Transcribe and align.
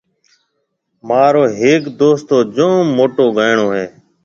مهارو 1.07 1.43
هيَڪ 1.59 1.83
دوست 1.99 2.23
تو 2.29 2.37
جوم 2.55 2.83
موٽو 2.97 3.25
گائيڻو 3.37 3.67
هيَ۔ 3.75 3.85